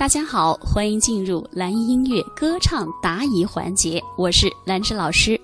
[0.00, 5.38] 大家好，欢迎进入蓝音乐歌唱答疑环节，我是兰芝老师。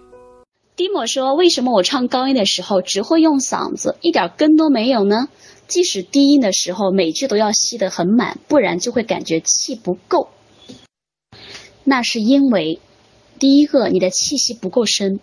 [0.77, 5.29] 蒂莫说：“为什么我唱高音的时候只会用嗓子，一点根都没有呢？
[5.69, 10.31] 即使低音的时候，每句都要吸得很满，不然就会感觉气不够。
[11.85, 12.81] 那是因为，
[13.39, 15.21] 第一个，你的气息不够深，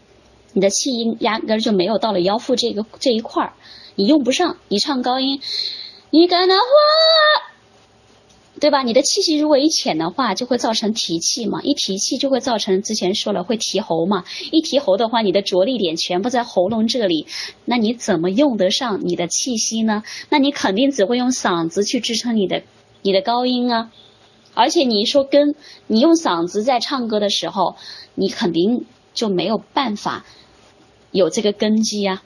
[0.52, 3.54] 你的气音压根就没有到了腰腹这个这一块儿，
[3.96, 4.58] 你用不上。
[4.68, 5.42] 你唱高音，
[6.12, 6.62] 你敢拿花。”
[8.64, 8.82] 对吧？
[8.82, 11.62] 你的气息如果一浅的话，就会造成提气嘛。
[11.64, 14.24] 一提气就会造成之前说了会提喉嘛。
[14.54, 17.28] 一提喉的话，你的着力点全部在喉咙这里，
[17.66, 20.04] 那你怎么用得上你的气息呢？
[20.30, 22.64] 那你肯定只会用嗓子去支撑你的
[23.02, 23.92] 你的高音啊。
[24.54, 25.56] 而且你一说根，
[25.88, 27.76] 你用嗓子在唱歌的时候，
[28.16, 30.26] 你肯定就没有办法
[31.12, 32.24] 有这个根基呀，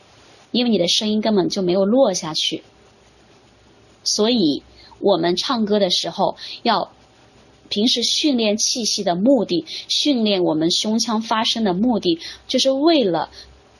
[0.51, 2.61] 因为你的声音根本就没有落下去，
[4.03, 4.61] 所以。
[4.99, 6.91] 我们唱歌的时候，要
[7.69, 13.29] 平时训练气息的目的，训练我们胸腔发声的目的，就是为了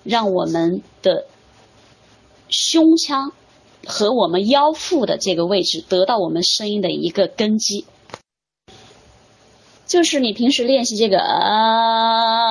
[0.04, 1.26] 让我们的
[2.50, 3.32] 胸腔
[3.86, 7.86] 和我们腰腹的这个位置得到我们声音的一个根基。
[9.86, 12.47] 就是你平时练习这个啊。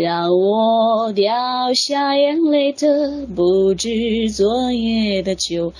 [0.00, 1.34] 让我掉
[1.74, 5.74] 下眼泪的不止昨夜的酒。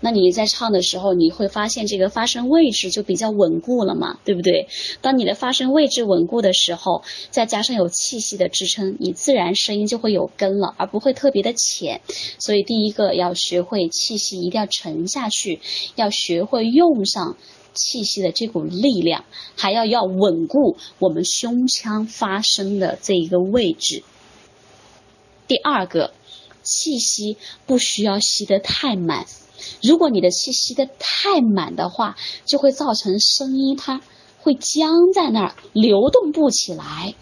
[0.00, 4.66] 那你在唱的时候，你会发现这个发声位置就比较稳固了嘛，对不对？
[5.00, 12.02] 当你的发声位置稳固的时候，再加上有气息的支撑，你自然声音就会有根了，而不会特别的浅。
[12.38, 15.60] 所以第一个要学会气息一定要沉下去，
[15.94, 17.36] 要学会用上。
[17.74, 19.24] 气息的这股力量，
[19.56, 24.02] 还要要稳固我们胸腔发声的这一个位置。
[25.46, 26.14] 第二个，
[26.62, 27.36] 气息
[27.66, 29.26] 不需要吸得太满。
[29.82, 34.00] 如果你的气吸得太满的话，就会造成声音它
[34.40, 37.14] 会僵在那儿，流动不起来。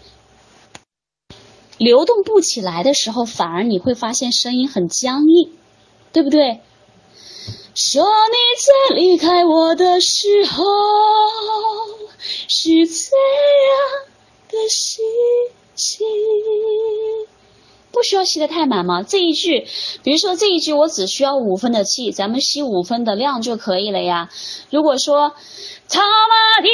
[1.77, 5.51] 流动不起来的时候，反而你会发现声音很僵硬，
[6.11, 6.61] 对不对？
[7.75, 10.63] 说你在离开我的时候
[12.47, 14.05] 是怎样
[14.47, 15.03] 的心
[15.73, 16.05] 情？
[17.91, 19.01] 不需要吸得太满吗？
[19.01, 19.65] 这一句，
[20.03, 24.29] 比如说这一句，我只需要五分的气，咱们吸五分的量就可以了呀。
[24.69, 25.33] 如果说
[25.89, 26.69] 他妈的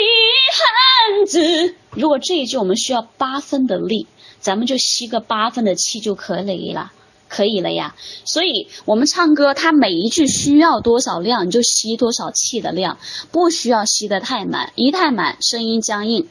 [1.16, 4.08] 汉子，如果这一句我们需要八分的力，
[4.40, 6.92] 咱们就吸个八分的气就可以了。
[7.40, 7.96] 可以了呀，
[8.26, 12.98] 所以我们唱歌，它每一句需要多少量，你就吸多少气的量，
[13.32, 16.28] 不需要吸得太满，一太满声音僵硬，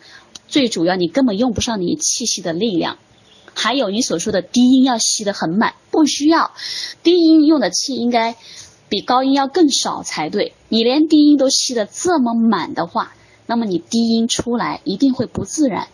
[0.49, 2.99] 最主要你根本用不上你气息的力量。
[3.55, 6.51] 还有你所说的低音要吸得很满，不需要，
[7.03, 8.37] 低音用的气应该
[8.91, 10.53] 比高音要更少才对。
[10.69, 13.15] 你连低音都吸得这么满的话，
[13.47, 15.89] 那么你低音出来一定会不自然。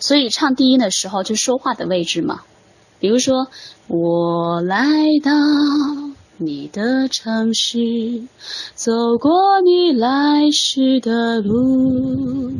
[0.00, 2.40] 所以唱低音的时候，就说话的位置嘛。
[3.04, 3.48] 比如说，
[3.86, 4.78] 我来
[5.22, 5.30] 到
[6.38, 8.22] 你的城市，
[8.74, 12.54] 走过你来时的路，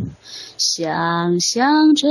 [0.59, 2.09] 想象着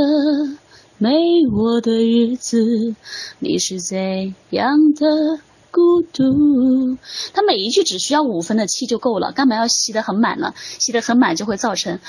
[0.97, 1.11] 没
[1.55, 2.95] 我的日子，
[3.37, 5.39] 你是怎样的
[5.69, 6.97] 孤独？
[7.35, 10.55] 他每一句只需要五分的气就够了，干嘛要吸得很满呢？
[10.79, 11.99] 吸得很满就会造成。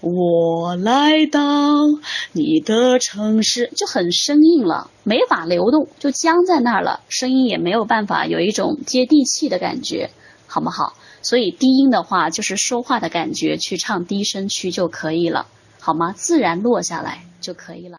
[0.00, 1.40] 我来到
[2.36, 10.10] 你的城市，就很生硬了，没法流动，就僵在那儿了，声音也没有办法有一种接地气的感觉，
[10.46, 10.92] 好不好？
[11.22, 15.46] 所以低音的话，就是说话的感觉，去唱低声区就可以了，
[15.80, 16.12] 好吗？
[16.14, 17.96] 自然落下来就可以了。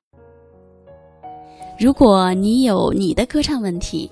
[1.80, 4.12] 如果你有你的歌唱问题，